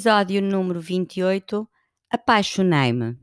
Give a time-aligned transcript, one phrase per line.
[0.00, 1.68] Episódio número 28
[2.10, 3.18] Apaixonei-me.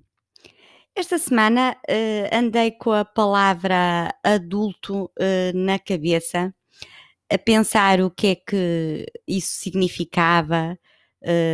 [0.95, 6.54] Esta semana uh, andei com a palavra adulto uh, na cabeça,
[7.33, 10.77] a pensar o que é que isso significava,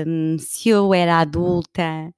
[0.06, 2.14] um, se eu era adulta.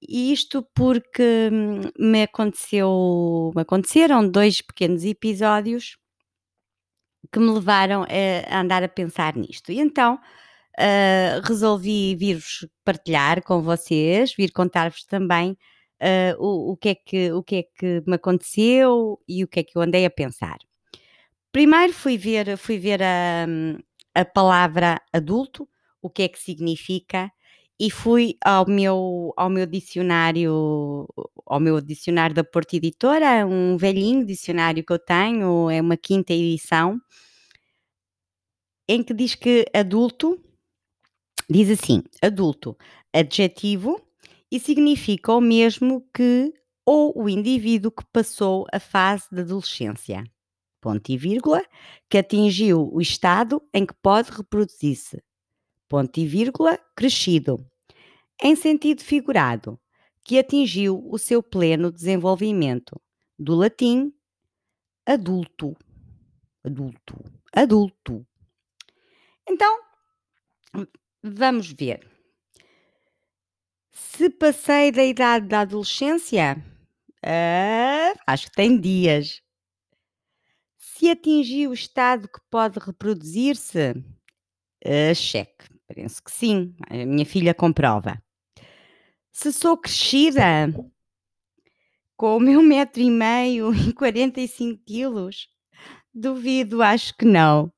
[0.00, 5.98] E isto porque hum, me aconteceu, me aconteceram dois pequenos episódios
[7.30, 8.06] que me levaram
[8.48, 9.70] a andar a pensar nisto.
[9.70, 10.18] E então
[10.78, 15.56] uh, resolvi vir-vos partilhar com vocês, vir contar-vos também
[16.00, 19.60] uh, o, o, que é que, o que é que me aconteceu e o que
[19.60, 20.58] é que eu andei a pensar.
[21.52, 23.46] Primeiro fui ver, fui ver a,
[24.14, 25.68] a palavra adulto,
[26.02, 27.32] o que é que significa,
[27.78, 31.06] e fui ao meu, ao meu dicionário,
[31.46, 36.32] ao meu dicionário da Porta Editora, um velhinho dicionário que eu tenho, é uma quinta
[36.32, 36.98] edição,
[38.88, 40.40] em que diz que adulto
[41.48, 42.76] diz assim: adulto,
[43.12, 44.00] adjetivo
[44.50, 46.52] e significa o mesmo que
[46.84, 50.24] ou o indivíduo que passou a fase da adolescência,
[50.80, 51.64] ponto e vírgula,
[52.08, 55.20] que atingiu o estado em que pode reproduzir-se,
[55.88, 57.58] ponto e vírgula, crescido,
[58.40, 59.80] em sentido figurado,
[60.22, 63.00] que atingiu o seu pleno desenvolvimento,
[63.38, 64.12] do latim
[65.04, 65.76] adulto,
[66.64, 67.16] adulto,
[67.52, 68.26] adulto.
[69.48, 69.78] Então,
[71.30, 72.06] vamos ver.
[73.92, 76.56] Se passei da idade da adolescência,
[77.24, 79.42] uh, acho que tem dias.
[80.76, 85.66] Se atingi o estado que pode reproduzir-se, uh, cheque.
[85.94, 86.74] Penso que sim.
[86.88, 88.20] A minha filha comprova.
[89.32, 90.72] Se sou crescida,
[92.16, 95.48] com o meu metro e meio e 45 quilos,
[96.12, 97.72] duvido, acho que não.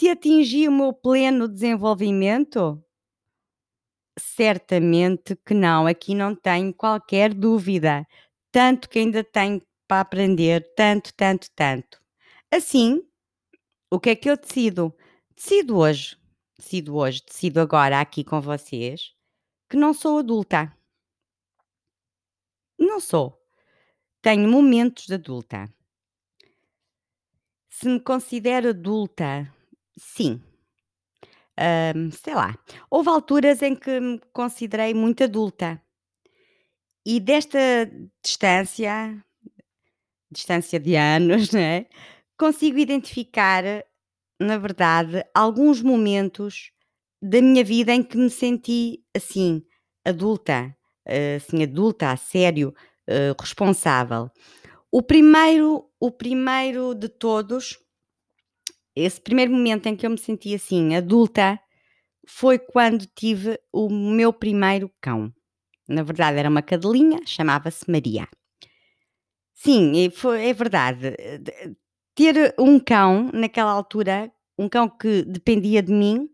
[0.00, 2.82] Se atingi o meu pleno desenvolvimento,
[4.18, 8.06] Certamente que não, aqui não tenho qualquer dúvida.
[8.50, 12.00] Tanto que ainda tenho para aprender, tanto, tanto, tanto.
[12.50, 13.06] Assim,
[13.90, 14.96] o que é que eu decido?
[15.36, 16.16] Decido hoje,
[16.56, 19.14] decido hoje, decido agora aqui com vocês
[19.68, 20.74] que não sou adulta.
[22.78, 23.38] Não sou.
[24.22, 25.70] Tenho momentos de adulta.
[27.68, 29.59] Se me considero adulta,
[29.98, 30.40] sim,
[32.12, 32.58] sei lá,
[32.90, 35.80] houve alturas em que me considerei muito adulta.
[37.04, 37.58] E desta
[38.22, 39.24] distância,
[40.30, 41.86] distância de anos, né,
[42.38, 43.64] consigo identificar,
[44.40, 46.72] na verdade, alguns momentos
[47.22, 49.62] da minha vida em que me senti assim,
[50.04, 50.74] adulta,
[51.36, 52.74] assim, adulta, a sério,
[53.08, 54.30] uh, responsável.
[54.90, 57.78] O primeiro, o primeiro de todos
[58.94, 61.58] esse primeiro momento em que eu me senti assim, adulta,
[62.26, 65.32] foi quando tive o meu primeiro cão.
[65.88, 68.28] Na verdade, era uma cadelinha, chamava-se Maria.
[69.54, 71.14] Sim, foi, é verdade.
[72.14, 76.28] Ter um cão naquela altura, um cão que dependia de mim,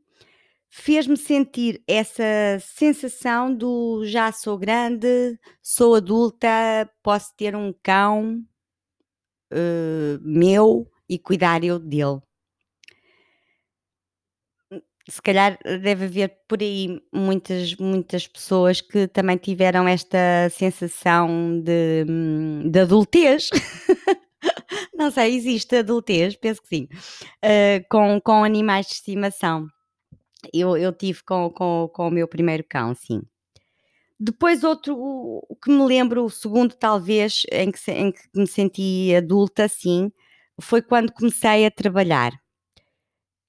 [0.68, 2.22] fez-me sentir essa
[2.60, 6.48] sensação do já sou grande, sou adulta,
[7.02, 8.42] posso ter um cão
[9.52, 12.20] uh, meu e cuidar eu dele
[15.08, 22.04] se calhar deve haver por aí muitas, muitas pessoas que também tiveram esta sensação de,
[22.08, 23.50] hum, de adultez.
[24.94, 26.88] Não sei, existe adultez, penso que sim,
[27.44, 29.66] uh, com, com animais de estimação.
[30.52, 33.22] Eu, eu tive com, com, com o meu primeiro cão, sim.
[34.18, 39.14] Depois, outro, o que me lembro, o segundo talvez, em que, em que me senti
[39.14, 40.10] adulta, sim,
[40.60, 42.32] foi quando comecei a trabalhar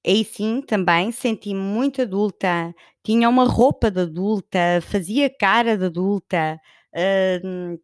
[0.08, 2.74] Aí sim, também senti-me muito adulta,
[3.04, 6.60] tinha uma roupa de adulta, fazia cara de adulta,
[6.96, 7.80] uh,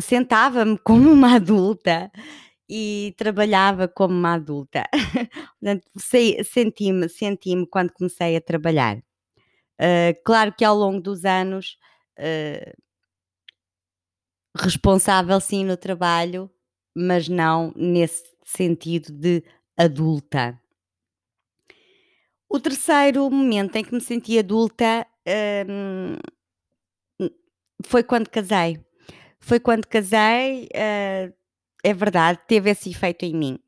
[0.00, 2.10] sentava-me como uma adulta
[2.68, 4.84] e trabalhava como uma adulta.
[6.44, 8.98] Senti-me, senti-me quando comecei a trabalhar.
[9.80, 11.78] Uh, claro que ao longo dos anos,
[12.18, 12.72] uh,
[14.56, 16.50] responsável sim no trabalho,
[16.96, 19.42] mas não nesse sentido de
[19.76, 20.60] adulta.
[22.48, 25.06] O terceiro momento em que me senti adulta
[25.68, 26.16] hum,
[27.84, 28.78] foi quando casei.
[29.40, 31.34] Foi quando casei, uh,
[31.82, 33.58] é verdade, teve esse efeito em mim.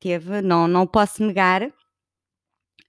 [0.00, 1.70] Teve, não, não posso negar.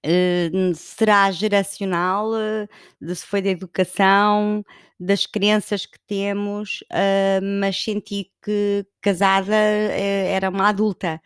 [0.02, 4.64] Uh, será geracional, uh, se foi da educação,
[4.98, 11.20] das crenças que temos, uh, mas senti que casada era uma adulta,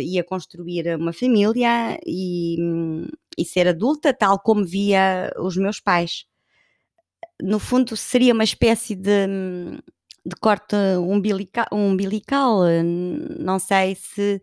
[0.00, 2.56] ia construir uma família e,
[3.36, 6.26] e ser adulta tal como via os meus pais.
[7.42, 9.26] No fundo, seria uma espécie de,
[10.24, 12.60] de corte umbilical, umbilical.
[13.38, 14.40] Não sei se,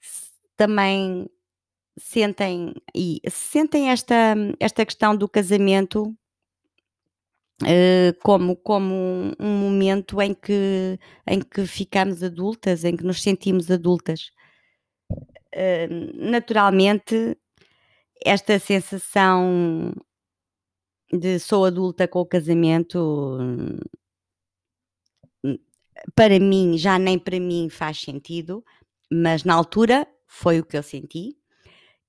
[0.00, 1.28] se também
[1.98, 6.14] sentem e sentem esta, esta questão do casamento
[7.62, 13.22] uh, como, como um, um, momento em que, em que ficamos adultas, em que nos
[13.22, 14.30] sentimos adultas.
[15.54, 17.36] Uh, naturalmente,
[18.24, 19.92] esta sensação
[21.12, 23.38] de sou adulta com o casamento
[26.14, 28.64] para mim, já nem para mim faz sentido,
[29.10, 31.36] mas na altura foi o que eu senti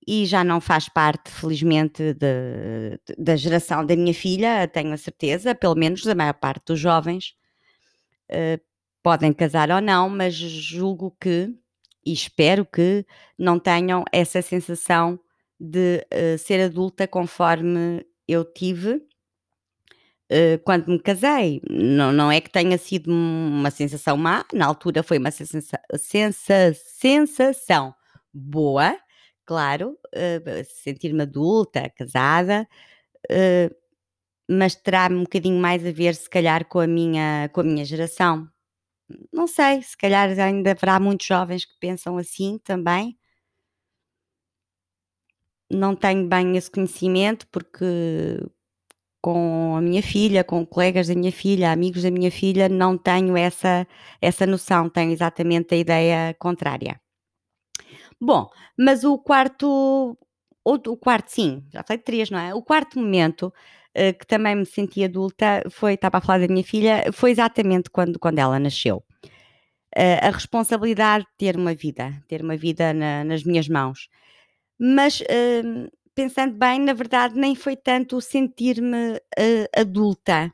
[0.07, 4.97] e já não faz parte, felizmente, de, de, da geração da minha filha, tenho a
[4.97, 7.35] certeza, pelo menos da maior parte dos jovens.
[8.31, 8.59] Uh,
[9.03, 11.53] podem casar ou não, mas julgo que
[12.05, 13.05] e espero que
[13.37, 15.19] não tenham essa sensação
[15.59, 18.95] de uh, ser adulta conforme eu tive
[20.31, 21.61] uh, quando me casei.
[21.69, 25.59] Não, não é que tenha sido uma sensação má, na altura foi uma sensa
[25.97, 27.93] sensa sensação
[28.33, 28.97] boa,
[29.45, 32.67] claro, uh, sentir-me adulta, casada,
[34.49, 37.85] mas terá um bocadinho mais a ver, se calhar, com a minha, com a minha
[37.85, 38.47] geração.
[39.33, 43.18] Não sei, se calhar ainda haverá muitos jovens que pensam assim também.
[45.71, 48.39] Não tenho bem esse conhecimento porque
[49.21, 53.35] com a minha filha, com colegas da minha filha, amigos da minha filha, não tenho
[53.35, 53.87] essa,
[54.21, 56.99] essa noção, tenho exatamente a ideia contrária.
[58.19, 60.17] Bom, mas o quarto,
[60.65, 62.53] o quarto, sim, já falei três, não é?
[62.53, 63.53] O quarto momento
[63.97, 67.89] uh, que também me senti adulta foi, estava a falar da minha filha, foi exatamente
[67.89, 69.03] quando, quando ela nasceu.
[69.97, 74.07] Uh, a responsabilidade de ter uma vida, ter uma vida na, nas minhas mãos.
[74.79, 79.19] Mas uh, pensando bem, na verdade, nem foi tanto o sentir-me
[79.75, 80.53] adulta.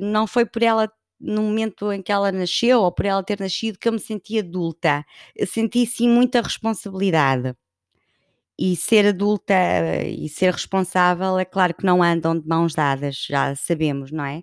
[0.00, 3.78] não foi por ela no momento em que ela nasceu ou por ela ter nascido
[3.78, 5.04] que eu me senti adulta.
[5.36, 7.54] Eu senti sim muita responsabilidade.
[8.58, 9.54] E ser adulta
[10.06, 14.42] e ser responsável, é claro que não andam de mãos dadas, já sabemos, não é?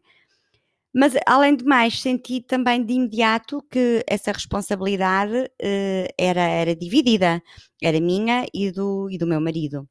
[0.93, 7.41] Mas, além de mais, senti também de imediato que essa responsabilidade uh, era, era dividida,
[7.81, 9.87] era minha e do, e do meu marido.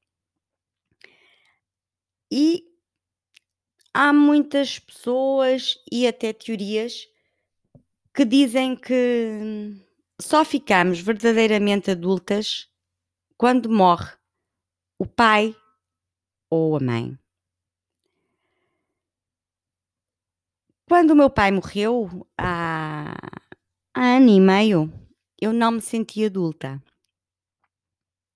[2.31, 2.64] E
[3.94, 7.06] há muitas pessoas e até teorias
[8.12, 9.76] que dizem que
[10.20, 12.69] só ficamos verdadeiramente adultas
[13.37, 14.12] quando morre
[14.98, 15.54] o pai
[16.50, 17.19] ou a mãe.
[20.88, 23.14] Quando o meu pai morreu, há,
[23.94, 24.92] há ano e meio,
[25.40, 26.82] eu não me senti adulta.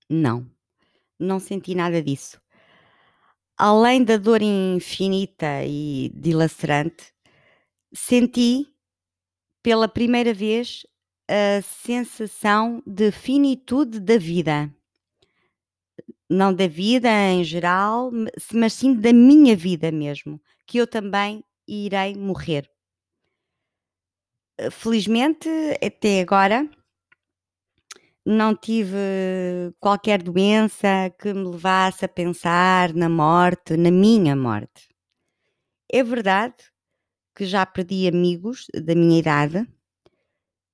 [0.09, 0.45] Não,
[1.17, 2.41] não senti nada disso
[3.61, 7.13] além da dor infinita e dilacerante,
[7.93, 8.65] senti
[9.61, 10.83] pela primeira vez
[11.29, 14.73] a sensação de finitude da vida.
[16.27, 18.09] Não da vida em geral,
[18.51, 22.69] mas sim da minha vida mesmo, que eu também irei morrer.
[24.69, 25.49] Felizmente,
[25.81, 26.69] até agora,
[28.25, 28.97] não tive
[29.79, 34.89] qualquer doença que me levasse a pensar na morte, na minha morte.
[35.91, 36.55] É verdade
[37.35, 39.67] que já perdi amigos da minha idade,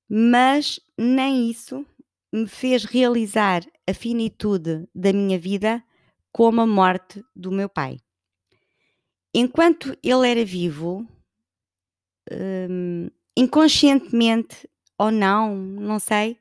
[0.09, 1.85] mas nem isso
[2.33, 5.83] me fez realizar a finitude da minha vida
[6.31, 7.97] como a morte do meu pai.
[9.39, 11.05] Enquanto ele era vivo,
[12.31, 14.67] hum, inconscientemente
[14.97, 16.39] ou não, não sei,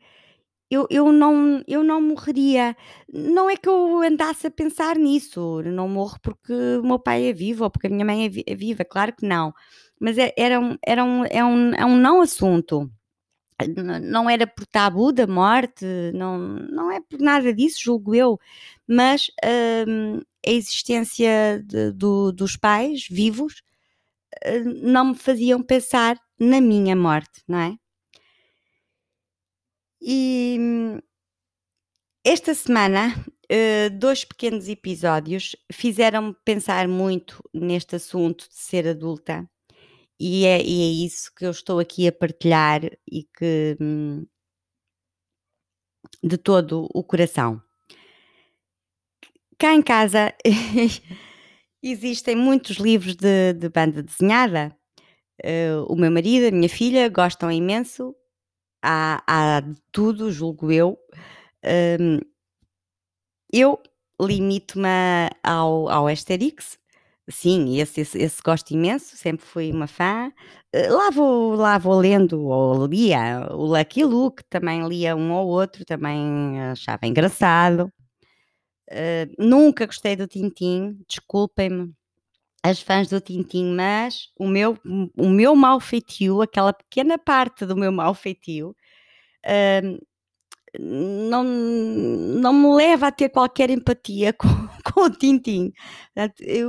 [0.70, 2.76] eu, eu, não, eu não morreria.
[3.12, 7.34] Não é que eu andasse a pensar nisso, não morro porque o meu pai é
[7.34, 9.52] vivo ou porque a minha mãe é, é viva, claro que não.
[10.00, 12.90] Mas é, era um, era um, é, um, é um não assunto.
[14.02, 15.84] Não era por tabu da morte,
[16.14, 18.38] não, não é por nada disso, julgo eu,
[18.86, 19.30] mas
[19.88, 23.62] hum, a existência de, do, dos pais vivos
[24.46, 27.76] hum, não me faziam pensar na minha morte, não é?
[30.00, 30.58] E
[32.24, 33.14] esta semana,
[33.98, 39.48] dois pequenos episódios fizeram-me pensar muito neste assunto de ser adulta,
[40.18, 44.26] e é, e é, isso que eu estou aqui a partilhar e que hum,
[46.22, 47.62] de todo o coração.
[49.58, 50.34] Cá em casa
[51.82, 54.76] existem muitos livros de, de banda desenhada.
[55.44, 58.14] Uh, o meu marido, a minha filha gostam imenso
[58.82, 60.98] há, há de tudo, julgo eu.
[62.00, 62.20] Um,
[63.52, 63.80] eu
[64.20, 64.88] limito-me
[65.42, 66.78] ao, ao Asterix.
[67.28, 70.32] Sim, esse, esse, esse gosto imenso, sempre fui uma fã.
[70.72, 75.48] Eh, lá vou, lá vou lendo, ou lia o Lucky Luke, também lia um ou
[75.48, 77.92] outro, também achava engraçado.
[78.88, 81.92] Uh, nunca gostei do Tintim, desculpem-me
[82.62, 84.78] as fãs do Tintim, mas o meu,
[85.16, 88.76] o meu mau feitio, aquela pequena parte do meu mau feitio,
[89.46, 90.06] uh,
[90.80, 94.48] não, não me leva a ter qualquer empatia com,
[94.92, 95.72] com o Tintim.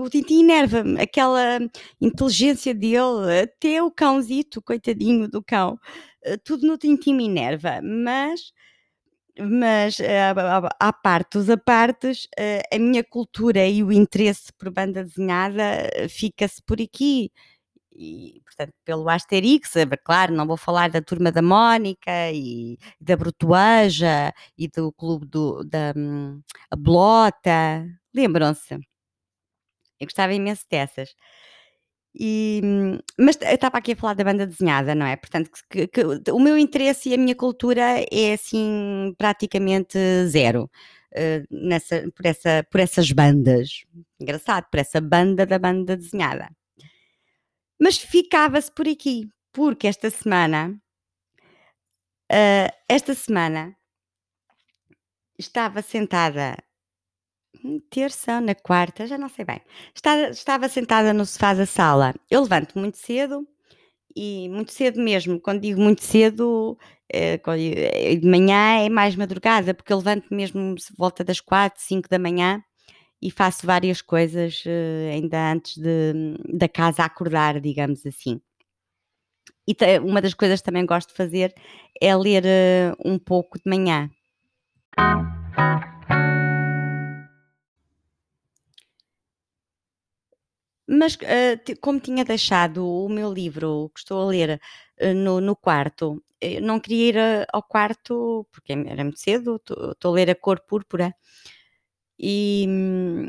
[0.03, 1.59] O Tintim enerva-me, aquela
[2.01, 5.79] inteligência dele, até o cãozito, coitadinho do cão,
[6.23, 8.51] eh, tudo no Tintim me enerva, mas
[9.39, 9.97] mas
[10.79, 15.61] à parte dos apartes, eh, a minha cultura e o interesse por banda desenhada
[15.93, 17.31] eh, fica-se por aqui
[17.97, 19.73] e, portanto, pelo Asterix,
[20.03, 25.63] claro, não vou falar da Turma da Mónica e da Brutuaja e do Clube do,
[25.63, 26.41] da hum,
[26.77, 28.75] Blota, lembram-se?
[29.99, 31.15] Eu gostava imenso dessas.
[32.19, 35.15] E, hum, mas eu estava aqui a falar da banda desenhada, não é?
[35.15, 36.01] Portanto, que, que,
[36.31, 40.69] o meu interesse e a minha cultura é assim praticamente zero
[41.13, 43.85] uh, nessa, por, essa, por essas bandas.
[44.19, 46.49] Engraçado, por essa banda da banda desenhada.
[47.79, 50.79] Mas ficava-se por aqui, porque esta semana,
[52.31, 53.75] uh, esta semana,
[55.37, 56.57] estava sentada
[57.89, 59.61] terça, na quarta, já não sei bem.
[59.95, 62.13] Estava, estava sentada no sofá da sala.
[62.29, 63.47] Eu levanto muito cedo
[64.15, 65.39] e muito cedo mesmo.
[65.39, 66.77] Quando digo muito cedo,
[67.11, 72.19] é, de manhã é mais madrugada, porque eu levanto mesmo volta das quatro, cinco da
[72.19, 72.63] manhã
[73.21, 76.13] e faço várias coisas uh, ainda antes de,
[76.53, 78.39] da casa acordar, digamos assim.
[79.67, 81.53] E uma das coisas que também gosto de fazer
[81.99, 84.09] é ler uh, um pouco de manhã.
[90.89, 94.61] Mas uh, como tinha deixado o meu livro que estou a ler
[95.15, 96.23] no, no quarto,
[96.61, 101.13] não queria ir ao quarto porque era muito cedo, estou a ler a cor púrpura
[102.19, 103.27] e hum,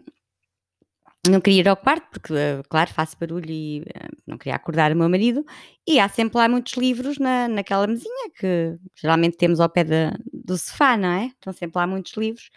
[1.28, 4.92] não queria ir ao quarto porque, eh, claro, faço barulho e eh, não queria acordar
[4.92, 5.44] o meu marido.
[5.86, 10.16] E há sempre lá muitos livros na, naquela mesinha que geralmente temos ao pé da,
[10.32, 11.26] do sofá, não é?
[11.26, 12.50] Estão sempre lá muitos livros.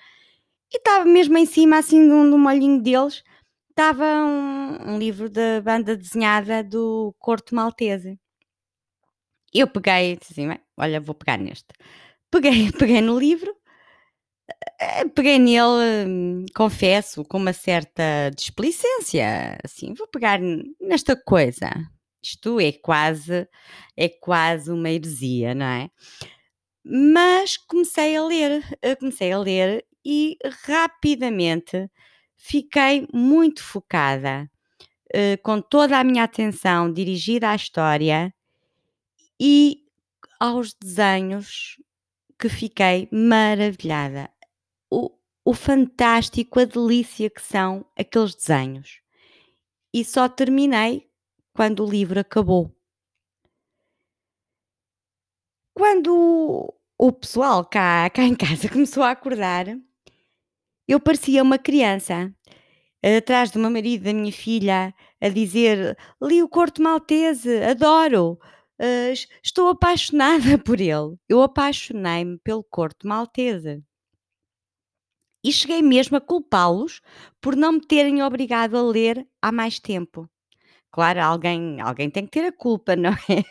[0.74, 3.24] E estava mesmo em cima, assim, de um, de um molhinho deles,
[3.70, 8.20] estava um, um, livro da banda desenhada do Corto Maltese.
[9.54, 10.48] Eu peguei, disse assim,
[10.78, 11.68] olha, vou pegar neste.
[12.30, 13.54] Peguei, peguei no livro
[15.16, 20.40] peguei nele, confesso, com uma certa displicência, assim, vou pegar
[20.80, 21.70] nesta coisa.
[22.24, 23.48] Isto é quase,
[23.98, 25.90] é quase uma heresia, não é?
[26.84, 31.90] Mas comecei a ler, eh, comecei a ler e rapidamente
[32.38, 34.50] fiquei muito focada,
[35.14, 38.34] eh, com toda a minha atenção dirigida à história
[39.40, 39.84] e
[40.40, 41.78] aos desenhos
[42.42, 44.28] que fiquei maravilhada
[44.90, 45.12] o,
[45.46, 49.00] o fantástico, a delícia que são aqueles desenhos.
[49.94, 51.08] E só terminei
[51.54, 52.76] quando o livro acabou.
[55.76, 59.68] Quando o pessoal cá, cá em casa começou a acordar,
[60.88, 62.34] eu parecia uma criança,
[63.18, 68.40] atrás do meu marido, da minha filha, a dizer: Li o Corto Maltese, adoro,
[68.82, 71.16] uh, estou apaixonada por ele.
[71.30, 73.84] Eu apaixonei-me pelo Corto Maltese
[75.44, 77.02] e cheguei mesmo a culpá-los
[77.40, 80.30] por não me terem obrigado a ler há mais tempo.
[80.92, 83.44] Claro, alguém, alguém tem que ter a culpa, não é?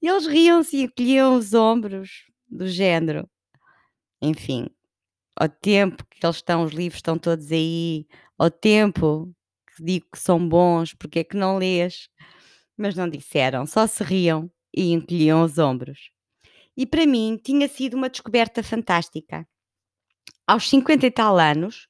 [0.00, 3.28] E eles riam-se e encolhiam os ombros, do género.
[4.22, 4.68] Enfim,
[5.36, 8.06] ao tempo que eles estão, os livros estão todos aí,
[8.38, 9.32] ao tempo
[9.76, 12.08] que digo que são bons, porque é que não lês?
[12.78, 16.10] Mas não disseram, só se riam e encolhiam os ombros.
[16.76, 19.46] E para mim tinha sido uma descoberta fantástica
[20.46, 21.88] aos 50 e tal anos,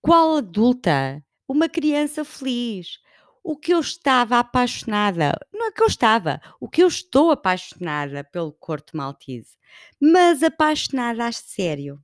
[0.00, 3.00] qual adulta, uma criança feliz,
[3.44, 8.24] o que eu estava apaixonada, não é que eu estava, o que eu estou apaixonada
[8.24, 9.58] pelo Corto Maltese,
[10.00, 12.00] mas apaixonada a sério.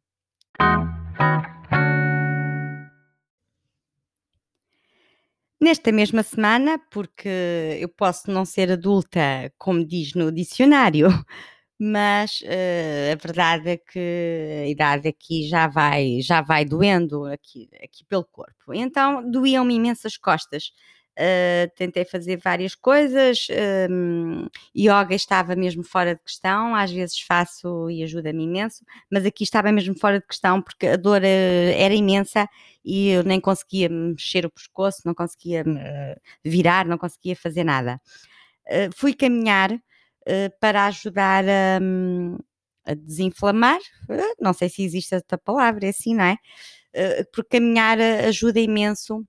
[5.64, 11.09] Nesta mesma semana, porque eu posso não ser adulta, como diz no dicionário,
[11.80, 17.71] mas uh, a verdade é que a idade aqui já vai, já vai doendo aqui,
[17.83, 18.75] aqui pelo corpo.
[18.75, 20.64] Então doíam-me imensas costas
[21.16, 23.47] Uh, tentei fazer várias coisas,
[23.88, 29.44] um, yoga estava mesmo fora de questão, às vezes faço e ajuda-me imenso, mas aqui
[29.44, 32.49] estava mesmo fora de questão porque a dor uh, era imensa
[32.85, 38.00] e eu nem conseguia mexer o pescoço, não conseguia uh, virar, não conseguia fazer nada.
[38.97, 39.71] fui caminhar
[40.61, 42.37] para ajudar a, um,
[42.85, 43.78] a desinflamar,
[44.40, 46.37] não sei se existe esta palavra, é assim, não é?
[47.33, 49.25] porque caminhar ajuda imenso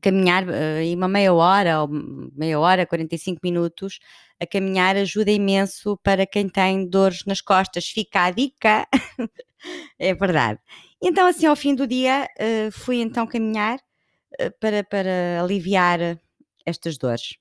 [0.00, 3.98] caminhar uh, uma meia hora ou meia hora, 45 minutos,
[4.40, 7.86] a caminhar ajuda imenso para quem tem dores nas costas.
[7.86, 8.86] Fica a dica,
[9.98, 10.60] é verdade.
[11.00, 16.18] Então, assim, ao fim do dia, uh, fui então caminhar uh, para, para aliviar
[16.64, 17.36] estas dores.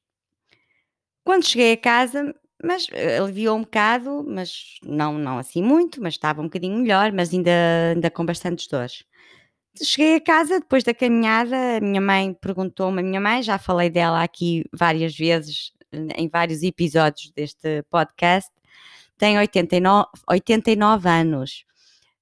[1.24, 2.88] Quando cheguei a casa, mas
[3.20, 7.52] aliviou um bocado, mas não, não assim muito, mas estava um bocadinho melhor, mas ainda,
[7.94, 9.04] ainda com bastantes dores.
[9.82, 13.90] Cheguei a casa depois da caminhada, a minha mãe perguntou-me, a minha mãe, já falei
[13.90, 15.72] dela aqui várias vezes,
[16.16, 18.52] em vários episódios deste podcast,
[19.18, 21.66] tem 89, 89 anos.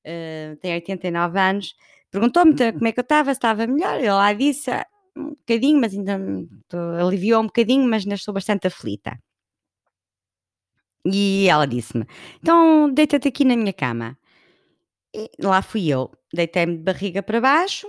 [0.06, 1.76] Uh, tem 89 anos.
[2.12, 4.00] Perguntou-me como é que eu estava, se estava melhor.
[4.02, 6.20] Eu lá disse ah, um bocadinho, mas ainda
[7.00, 9.18] aliviou um bocadinho, mas ainda estou bastante aflita.
[11.06, 12.06] E ela disse-me:
[12.42, 14.18] Então deita-te aqui na minha cama.
[15.14, 17.88] E lá fui eu, deitei-me de barriga para baixo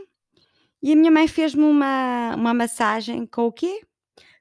[0.83, 3.83] e a minha mãe fez-me uma, uma massagem com o quê?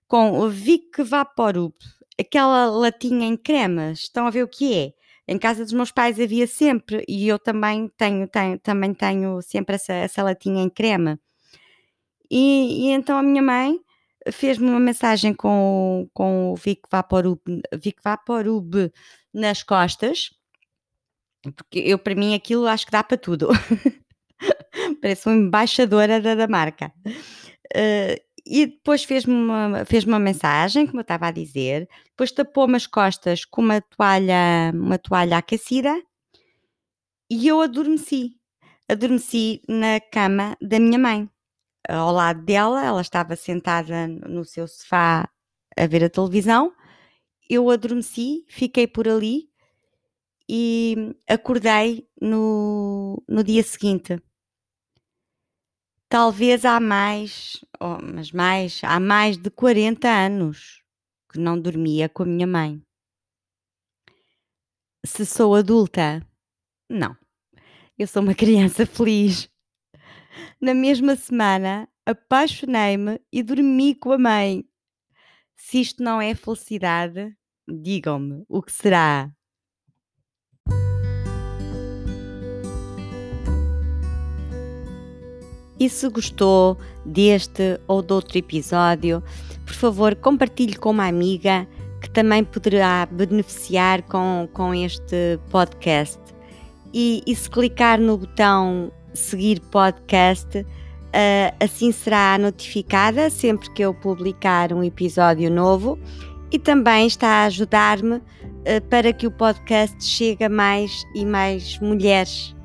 [0.07, 1.73] Com o Vic Vaporub,
[2.19, 3.99] aquela latinha em cremas.
[3.99, 4.93] Estão a ver o que é?
[5.27, 9.75] Em casa dos meus pais havia sempre e eu também tenho, tenho também tenho sempre
[9.75, 11.19] essa, essa latinha em crema.
[12.31, 13.79] E, e então a minha mãe
[14.31, 17.39] fez-me uma massagem com, com o Vic Vaporub,
[17.73, 18.91] Vic Vaporub
[19.33, 20.31] nas costas
[21.55, 23.49] porque eu, para mim, aquilo acho que dá para tudo.
[25.01, 26.91] Parece uma embaixadora da, da marca.
[27.05, 32.75] Uh, e depois fez-me uma, fez uma mensagem, como eu estava a dizer, depois tapou-me
[32.75, 35.95] as costas com uma toalha, uma toalha aquecida
[37.29, 38.37] e eu adormeci.
[38.89, 41.29] Adormeci na cama da minha mãe.
[41.87, 45.29] Ao lado dela, ela estava sentada no seu sofá
[45.77, 46.73] a ver a televisão.
[47.47, 49.48] Eu adormeci, fiquei por ali
[50.49, 54.19] e acordei no, no dia seguinte.
[56.09, 60.83] Talvez há mais, oh, mas mais, há mais de 40 anos
[61.31, 62.81] que não dormia com a minha mãe.
[65.05, 66.27] Se sou adulta,
[66.89, 67.15] não.
[67.95, 69.47] Eu sou uma criança feliz.
[70.59, 74.67] Na mesma semana, apaixonei-me e dormi com a mãe.
[75.55, 79.31] Se isto não é felicidade, digam-me o que será.
[85.79, 89.23] E se gostou deste ou de outro episódio,
[89.65, 91.67] por favor, compartilhe com uma amiga
[92.01, 96.19] que também poderá beneficiar com, com este podcast.
[96.93, 103.93] E, e se clicar no botão seguir podcast, uh, assim será notificada sempre que eu
[103.93, 105.99] publicar um episódio novo
[106.51, 108.21] e também está a ajudar-me uh,
[108.89, 112.55] para que o podcast chegue a mais e mais mulheres.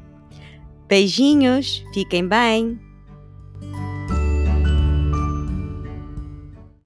[0.89, 2.84] Beijinhos, fiquem bem!